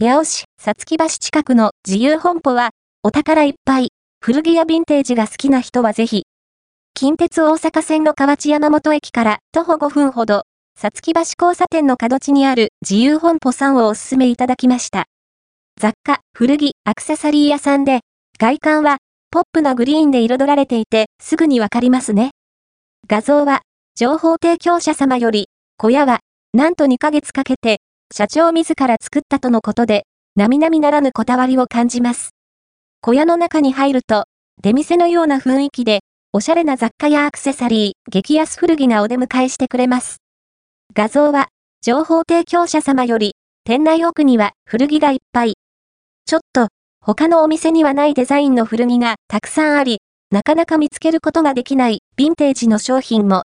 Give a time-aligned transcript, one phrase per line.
[0.00, 2.70] 八尾市、さつき橋近くの自由本舗は、
[3.02, 3.88] お宝いっぱい、
[4.20, 6.22] 古着やヴィンテージが好きな人はぜひ。
[6.94, 10.42] 近鉄大阪線の河内山本駅から徒歩5分ほど、
[10.80, 15.06] さつき橋交差点の角地にある自由本舗さんをお勧めいただきました。
[15.80, 18.02] 雑貨、古着、アクセサリー屋さんで、
[18.38, 18.98] 外観は
[19.32, 22.30] ポップなグリーンで彩られていてすぐにわかりますね。
[23.08, 23.62] 画像は、
[23.96, 26.20] 情報提供者様より、小屋は、
[26.54, 27.80] なんと2ヶ月かけて、
[28.10, 30.04] 社長自ら作ったとのことで、
[30.34, 32.30] 並々ならぬこだわりを感じます。
[33.02, 34.24] 小屋の中に入ると、
[34.62, 36.00] 出店のような雰囲気で、
[36.32, 40.16] おしゃれな雑貨やアクセサリー、激安古着がお出迎えしてくれます。
[40.94, 41.48] 画像は、
[41.82, 45.54] 情報提供者様より、店内奥には古着がいっぱい。
[46.24, 46.68] ちょっと、
[47.00, 53.42] 他のお店にはないデザインの古着がたくさんあり、なかなか見つけることができないヴィンテージの商品も。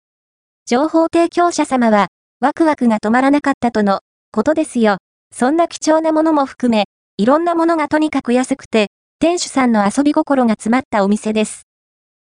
[0.65, 2.07] 情報提供者様は、
[2.39, 4.97] ワクワクが止まらなかったとのことですよ。
[5.35, 6.85] そんな貴重なものも含め、
[7.17, 8.87] いろんなものがとにかく安くて、
[9.19, 11.63] 店主さんの遊び心が詰まったお店です。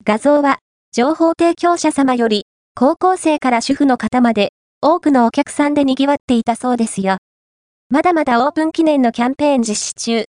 [0.05, 0.59] 画像は、
[0.93, 4.51] 情報提供者様より、高校生から主婦の方まで、
[4.83, 7.19] 多くのお客さんで賑わっていたそうですよ。
[7.89, 10.25] まだまだオープン記念のキャンペーン実施中。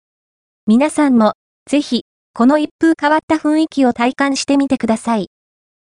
[0.68, 1.34] 皆さんも、
[1.70, 5.28] ぜひ、この一風変わった雰囲気を体感してみてください。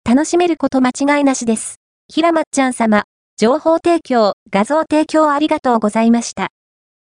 [0.04, 1.76] 楽しめること間違いなしです。
[2.08, 3.04] ひらまっちゃん様。
[3.42, 6.50] 情報提供、画像提供ありがとうございました。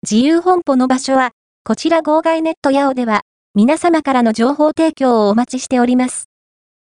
[0.03, 1.31] 自由本舗の場所は、
[1.63, 3.21] こちら号外ネットヤオでは、
[3.55, 6.29] 皆様からの情報提供をお待ちしております。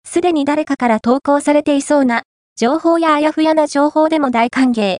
[0.06, 2.22] すでに誰かから投稿されていそうな、
[2.56, 4.96] 情報やあやふやな情報でも大歓迎。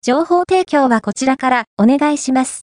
[0.00, 2.58] 情報提供はこちらからお願いします。